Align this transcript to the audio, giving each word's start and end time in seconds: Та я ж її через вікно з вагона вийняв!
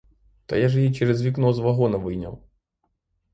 Та 0.45 0.57
я 0.57 0.69
ж 0.69 0.79
її 0.81 0.93
через 0.93 1.23
вікно 1.23 1.53
з 1.53 1.59
вагона 1.59 1.97
вийняв! 1.97 2.41